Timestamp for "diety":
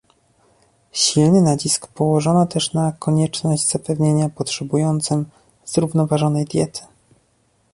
6.45-6.81